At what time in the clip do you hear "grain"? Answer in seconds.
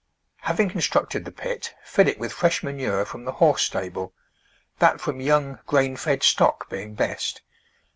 5.67-5.95